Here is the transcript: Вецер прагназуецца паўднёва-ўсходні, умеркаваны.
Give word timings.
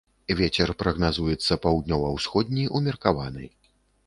Вецер 0.37 0.71
прагназуецца 0.79 1.57
паўднёва-ўсходні, 1.67 2.65
умеркаваны. 2.81 3.45